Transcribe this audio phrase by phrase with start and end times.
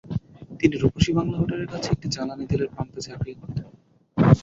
[0.59, 3.67] তিনি রূপসী বাংলা হোটেলের কাছে একটি জ্বালানি তেলের পাম্পে চাকরি করতেন।